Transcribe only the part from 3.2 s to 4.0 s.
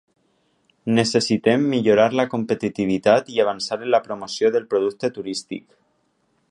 i avançar en